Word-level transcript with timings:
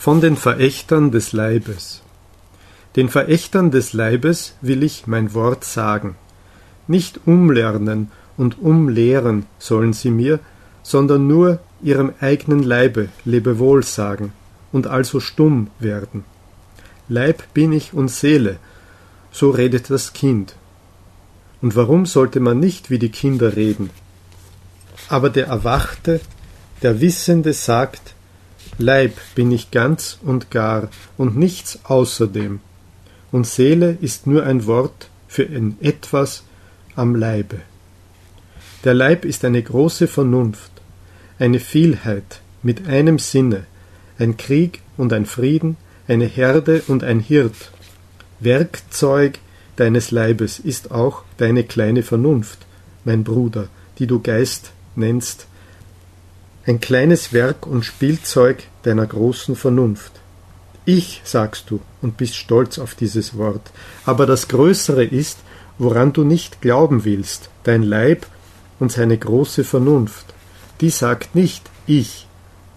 Von 0.00 0.22
den 0.22 0.38
Verächtern 0.38 1.10
des 1.10 1.34
Leibes. 1.34 2.00
Den 2.96 3.10
Verächtern 3.10 3.70
des 3.70 3.92
Leibes 3.92 4.54
will 4.62 4.82
ich 4.82 5.06
mein 5.06 5.34
Wort 5.34 5.62
sagen. 5.62 6.16
Nicht 6.86 7.20
umlernen 7.26 8.10
und 8.38 8.62
umlehren 8.62 9.44
sollen 9.58 9.92
sie 9.92 10.10
mir, 10.10 10.38
sondern 10.82 11.26
nur 11.26 11.58
ihrem 11.82 12.14
eigenen 12.18 12.62
Leibe 12.62 13.10
Lebewohl 13.26 13.82
sagen 13.82 14.32
und 14.72 14.86
also 14.86 15.20
stumm 15.20 15.68
werden. 15.78 16.24
Leib 17.10 17.52
bin 17.52 17.70
ich 17.70 17.92
und 17.92 18.10
Seele, 18.10 18.56
so 19.30 19.50
redet 19.50 19.90
das 19.90 20.14
Kind. 20.14 20.56
Und 21.60 21.76
warum 21.76 22.06
sollte 22.06 22.40
man 22.40 22.58
nicht 22.58 22.88
wie 22.88 22.98
die 22.98 23.10
Kinder 23.10 23.54
reden? 23.54 23.90
Aber 25.10 25.28
der 25.28 25.48
Erwachte, 25.48 26.22
der 26.80 27.02
Wissende 27.02 27.52
sagt, 27.52 28.14
Leib 28.78 29.16
bin 29.34 29.50
ich 29.52 29.70
ganz 29.70 30.18
und 30.22 30.50
gar 30.50 30.88
und 31.16 31.36
nichts 31.36 31.80
außerdem, 31.84 32.60
und 33.32 33.46
Seele 33.46 33.96
ist 34.00 34.26
nur 34.26 34.44
ein 34.44 34.66
Wort 34.66 35.08
für 35.28 35.44
ein 35.44 35.76
etwas 35.80 36.44
am 36.96 37.14
Leibe. 37.14 37.60
Der 38.84 38.94
Leib 38.94 39.24
ist 39.24 39.44
eine 39.44 39.62
große 39.62 40.06
Vernunft, 40.06 40.70
eine 41.38 41.60
Vielheit 41.60 42.40
mit 42.62 42.86
einem 42.86 43.18
Sinne, 43.18 43.64
ein 44.18 44.36
Krieg 44.36 44.80
und 44.96 45.12
ein 45.12 45.26
Frieden, 45.26 45.76
eine 46.08 46.26
Herde 46.26 46.82
und 46.88 47.04
ein 47.04 47.20
Hirt. 47.20 47.70
Werkzeug 48.40 49.38
deines 49.76 50.10
Leibes 50.10 50.58
ist 50.58 50.90
auch 50.90 51.22
deine 51.36 51.64
kleine 51.64 52.02
Vernunft, 52.02 52.58
mein 53.04 53.24
Bruder, 53.24 53.68
die 53.98 54.06
du 54.06 54.20
Geist 54.20 54.72
nennst, 54.96 55.46
ein 56.66 56.80
kleines 56.80 57.32
Werk 57.32 57.66
und 57.66 57.84
Spielzeug 57.84 58.64
deiner 58.82 59.06
großen 59.06 59.56
Vernunft. 59.56 60.12
Ich, 60.84 61.22
sagst 61.24 61.70
du, 61.70 61.80
und 62.02 62.16
bist 62.16 62.36
stolz 62.36 62.78
auf 62.78 62.94
dieses 62.94 63.36
Wort, 63.36 63.70
aber 64.04 64.26
das 64.26 64.48
Größere 64.48 65.04
ist, 65.04 65.38
woran 65.78 66.12
du 66.12 66.24
nicht 66.24 66.60
glauben 66.60 67.04
willst, 67.04 67.48
dein 67.64 67.82
Leib 67.82 68.26
und 68.78 68.92
seine 68.92 69.16
große 69.16 69.64
Vernunft. 69.64 70.26
Die 70.80 70.90
sagt 70.90 71.34
nicht 71.34 71.68
ich, 71.86 72.26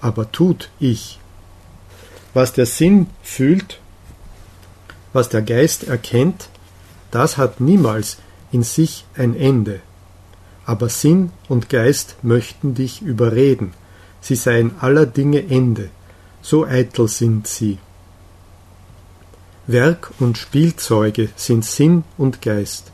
aber 0.00 0.30
tut 0.32 0.70
ich. 0.78 1.18
Was 2.34 2.52
der 2.52 2.66
Sinn 2.66 3.06
fühlt, 3.22 3.80
was 5.12 5.28
der 5.28 5.42
Geist 5.42 5.84
erkennt, 5.84 6.48
das 7.10 7.36
hat 7.36 7.60
niemals 7.60 8.18
in 8.52 8.62
sich 8.62 9.04
ein 9.16 9.36
Ende 9.36 9.80
aber 10.70 10.88
Sinn 10.88 11.32
und 11.48 11.68
Geist 11.68 12.14
möchten 12.22 12.74
dich 12.74 13.02
überreden, 13.02 13.72
sie 14.20 14.36
seien 14.36 14.70
aller 14.78 15.04
Dinge 15.04 15.48
Ende, 15.48 15.90
so 16.42 16.64
eitel 16.64 17.08
sind 17.08 17.48
sie. 17.48 17.78
Werk 19.66 20.12
und 20.20 20.38
Spielzeuge 20.38 21.28
sind 21.34 21.64
Sinn 21.64 22.04
und 22.16 22.40
Geist, 22.40 22.92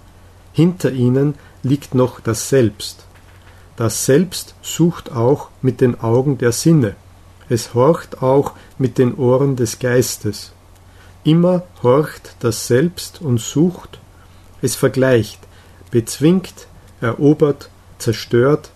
hinter 0.55 0.91
ihnen 0.91 1.35
liegt 1.63 1.95
noch 1.95 2.19
das 2.19 2.49
Selbst. 2.49 3.05
Das 3.77 4.07
Selbst 4.07 4.55
sucht 4.63 5.13
auch 5.13 5.51
mit 5.61 5.83
den 5.83 6.01
Augen 6.01 6.39
der 6.39 6.53
Sinne, 6.53 6.97
es 7.51 7.75
horcht 7.75 8.23
auch 8.23 8.53
mit 8.79 8.97
den 8.97 9.15
Ohren 9.17 9.55
des 9.55 9.81
Geistes. 9.81 10.53
Immer 11.25 11.65
horcht 11.83 12.37
das 12.39 12.69
Selbst 12.69 13.21
und 13.21 13.39
sucht, 13.39 14.01
es 14.63 14.77
vergleicht, 14.77 15.41
bezwingt, 15.91 16.69
erobert, 17.01 17.71
zerstört, 17.99 18.71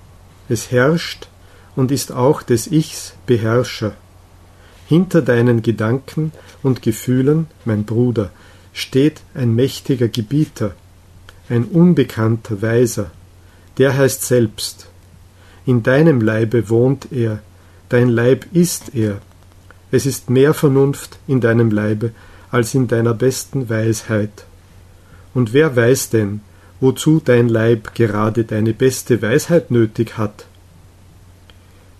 es 0.49 0.71
herrscht 0.71 1.29
und 1.77 1.91
ist 1.91 2.13
auch 2.13 2.43
des 2.43 2.67
Ichs 2.67 3.15
Beherrscher. 3.27 3.93
Hinter 4.87 5.23
deinen 5.23 5.63
Gedanken 5.63 6.33
und 6.63 6.83
Gefühlen, 6.83 7.47
mein 7.65 7.85
Bruder, 7.85 8.31
steht 8.73 9.21
ein 9.35 9.55
mächtiger 9.55 10.09
Gebieter, 10.09 10.75
ein 11.49 11.65
unbekannter 11.65 12.63
Weiser, 12.63 13.11
der 13.79 13.97
heißt 13.97 14.25
selbst. 14.25 14.89
In 15.67 15.83
deinem 15.83 16.21
Leibe 16.21 16.69
wohnt 16.69 17.13
er, 17.13 17.41
dein 17.89 18.09
Leib 18.09 18.47
ist 18.53 18.95
er. 18.95 19.21
Es 19.91 20.07
ist 20.07 20.31
mehr 20.31 20.55
Vernunft 20.55 21.19
in 21.27 21.41
deinem 21.41 21.71
Leibe 21.71 22.13
als 22.51 22.75
in 22.75 22.89
deiner 22.89 23.15
besten 23.15 23.69
Weisheit. 23.69 24.47
Und 25.35 25.53
wer 25.53 25.77
weiß 25.77 26.11
denn, 26.11 26.41
wozu 26.81 27.21
dein 27.25 27.49
Leib 27.49 27.95
gerade 27.95 28.45
deine 28.45 28.73
beste 28.73 29.23
Weisheit 29.23 29.71
nötig 29.71 30.17
hat. 30.17 30.47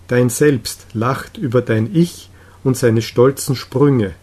Dein 0.07 0.29
Selbst 0.29 0.87
lacht 0.93 1.37
über 1.37 1.61
dein 1.61 1.95
Ich 1.95 2.29
und 2.63 2.75
seine 2.75 3.01
stolzen 3.01 3.55
Sprünge. 3.55 4.13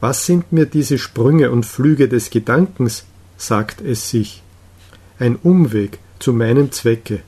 Was 0.00 0.26
sind 0.26 0.52
mir 0.52 0.66
diese 0.66 0.98
Sprünge 0.98 1.50
und 1.50 1.64
Flüge 1.64 2.08
des 2.08 2.30
Gedankens, 2.30 3.04
sagt 3.36 3.80
es 3.80 4.10
sich. 4.10 4.42
Ein 5.18 5.36
Umweg 5.36 5.98
zu 6.18 6.32
meinem 6.32 6.72
Zwecke. 6.72 7.20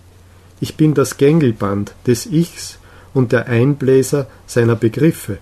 Ich 0.60 0.76
bin 0.76 0.94
das 0.94 1.16
Gängelband 1.16 1.94
des 2.06 2.26
Ichs 2.26 2.78
und 3.12 3.32
der 3.32 3.46
Einbläser 3.46 4.26
seiner 4.46 4.76
Begriffe. 4.76 5.38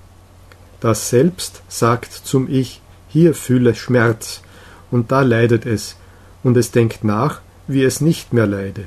Das 0.80 1.10
Selbst 1.10 1.62
sagt 1.68 2.12
zum 2.12 2.48
Ich, 2.48 2.80
hier 3.08 3.34
fühle 3.34 3.74
Schmerz, 3.74 4.42
und 4.90 5.10
da 5.12 5.22
leidet 5.22 5.64
es, 5.64 5.96
und 6.42 6.56
es 6.56 6.70
denkt 6.70 7.04
nach, 7.04 7.40
wie 7.66 7.82
es 7.82 8.00
nicht 8.00 8.32
mehr 8.32 8.46
leide. 8.46 8.84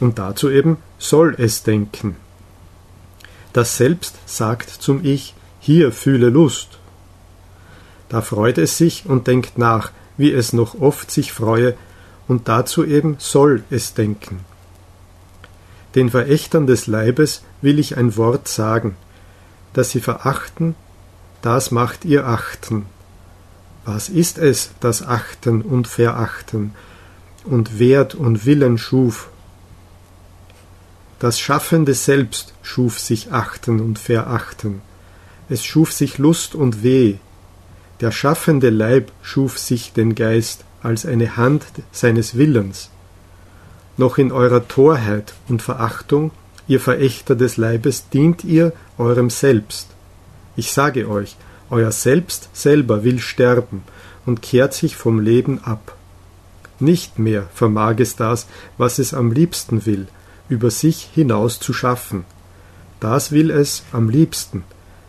Und 0.00 0.18
dazu 0.18 0.50
eben 0.50 0.78
soll 0.98 1.34
es 1.38 1.62
denken. 1.62 2.16
Das 3.52 3.76
Selbst 3.76 4.16
sagt 4.26 4.70
zum 4.70 5.04
Ich, 5.04 5.34
hier 5.60 5.92
fühle 5.92 6.28
Lust. 6.28 6.78
Da 8.08 8.22
freut 8.22 8.58
es 8.58 8.78
sich 8.78 9.06
und 9.06 9.26
denkt 9.26 9.58
nach, 9.58 9.90
wie 10.16 10.32
es 10.32 10.52
noch 10.52 10.80
oft 10.80 11.10
sich 11.10 11.32
freue, 11.32 11.74
und 12.26 12.48
dazu 12.48 12.84
eben 12.84 13.16
soll 13.18 13.64
es 13.70 13.94
denken. 13.94 14.40
Den 15.94 16.10
Verächtern 16.10 16.66
des 16.66 16.86
Leibes 16.86 17.42
will 17.62 17.78
ich 17.78 17.96
ein 17.96 18.16
Wort 18.16 18.48
sagen, 18.48 18.96
das 19.72 19.90
sie 19.90 20.00
verachten, 20.00 20.74
das 21.42 21.70
macht 21.70 22.04
ihr 22.04 22.26
achten. 22.26 22.86
Was 23.84 24.08
ist 24.08 24.38
es, 24.38 24.70
das 24.80 25.06
Achten 25.06 25.62
und 25.62 25.88
Verachten, 25.88 26.74
und 27.48 27.78
Wert 27.78 28.14
und 28.14 28.46
Willen 28.46 28.78
schuf. 28.78 29.28
Das 31.18 31.40
Schaffende 31.40 31.94
selbst 31.94 32.54
schuf 32.62 32.98
sich 32.98 33.32
achten 33.32 33.80
und 33.80 33.98
verachten. 33.98 34.82
Es 35.48 35.64
schuf 35.64 35.92
sich 35.92 36.18
Lust 36.18 36.54
und 36.54 36.82
Weh. 36.82 37.16
Der 38.00 38.12
schaffende 38.12 38.70
Leib 38.70 39.10
schuf 39.22 39.58
sich 39.58 39.92
den 39.92 40.14
Geist 40.14 40.64
als 40.82 41.06
eine 41.06 41.36
Hand 41.36 41.64
seines 41.90 42.36
Willens. 42.36 42.90
Noch 43.96 44.18
in 44.18 44.30
eurer 44.30 44.68
Torheit 44.68 45.34
und 45.48 45.60
Verachtung, 45.60 46.30
ihr 46.68 46.78
Verächter 46.78 47.34
des 47.34 47.56
Leibes, 47.56 48.10
dient 48.10 48.44
ihr 48.44 48.72
eurem 48.96 49.30
Selbst. 49.30 49.88
Ich 50.54 50.70
sage 50.70 51.08
euch, 51.08 51.36
euer 51.70 51.90
Selbst 51.90 52.48
selber 52.52 53.02
will 53.02 53.18
sterben 53.18 53.82
und 54.24 54.42
kehrt 54.42 54.74
sich 54.74 54.94
vom 54.94 55.18
Leben 55.18 55.64
ab. 55.64 55.97
Nicht 56.80 57.18
mehr 57.18 57.48
vermag 57.54 57.96
es 57.98 58.16
das, 58.16 58.46
was 58.76 58.98
es 58.98 59.14
am 59.14 59.32
liebsten 59.32 59.84
will, 59.86 60.06
über 60.48 60.70
sich 60.70 61.08
hinaus 61.14 61.58
zu 61.58 61.72
schaffen. 61.72 62.24
Das 63.00 63.32
will 63.32 63.50
es 63.50 63.82
am 63.92 64.08
liebsten, 64.08 64.64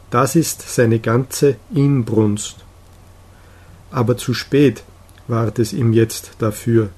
das 0.10 0.36
ist 0.36 0.62
seine 0.62 1.00
ganze 1.00 1.58
Inbrunst. 1.74 2.58
Aber 3.92 4.18
zu 4.18 4.34
spät 4.34 4.84
ward 5.28 5.60
es 5.60 5.74
ihm 5.74 5.94
jetzt 5.94 6.32
dafür. 6.40 6.90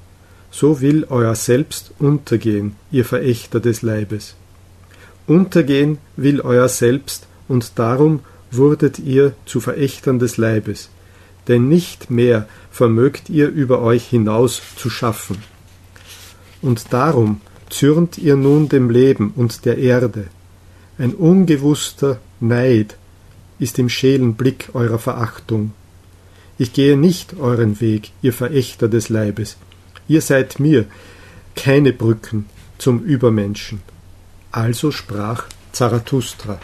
So 0.51 0.81
will 0.81 1.05
euer 1.09 1.35
Selbst 1.35 1.91
untergehen, 1.99 2.75
ihr 2.91 3.05
Verächter 3.05 3.59
des 3.59 3.81
Leibes. 3.81 4.35
Untergehen 5.27 5.97
will 6.17 6.41
euer 6.41 6.67
Selbst, 6.67 7.27
und 7.47 7.73
darum 7.79 8.21
wurdet 8.49 8.99
ihr 8.99 9.33
zu 9.45 9.59
Verächtern 9.59 10.19
des 10.19 10.37
Leibes 10.37 10.89
denn 11.51 11.67
nicht 11.67 12.09
mehr 12.09 12.47
vermögt 12.71 13.29
ihr 13.29 13.49
über 13.49 13.81
euch 13.81 14.07
hinaus 14.07 14.61
zu 14.77 14.89
schaffen. 14.89 15.37
Und 16.61 16.93
darum 16.93 17.41
zürnt 17.69 18.17
ihr 18.17 18.37
nun 18.37 18.69
dem 18.69 18.89
Leben 18.89 19.33
und 19.35 19.65
der 19.65 19.77
Erde. 19.77 20.27
Ein 20.97 21.13
ungewusster 21.13 22.19
Neid 22.39 22.95
ist 23.59 23.79
im 23.79 23.89
schälen 23.89 24.35
Blick 24.35 24.69
eurer 24.73 24.97
Verachtung. 24.97 25.73
Ich 26.57 26.71
gehe 26.71 26.95
nicht 26.95 27.35
euren 27.37 27.81
Weg, 27.81 28.11
ihr 28.21 28.33
Verächter 28.33 28.87
des 28.87 29.09
Leibes. 29.09 29.57
Ihr 30.07 30.21
seid 30.21 30.59
mir 30.59 30.85
keine 31.55 31.91
Brücken 31.91 32.45
zum 32.77 33.03
Übermenschen. 33.03 33.81
Also 34.53 34.91
sprach 34.91 35.45
Zarathustra. 35.73 36.59